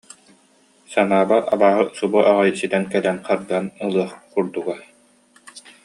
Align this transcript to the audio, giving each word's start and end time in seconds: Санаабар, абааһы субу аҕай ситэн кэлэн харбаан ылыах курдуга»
Санаабар, 0.93 1.41
абааһы 1.53 1.83
субу 1.97 2.19
аҕай 2.31 2.51
ситэн 2.59 2.83
кэлэн 2.91 3.17
харбаан 3.27 3.65
ылыах 3.85 4.11
курдуга» 4.33 4.75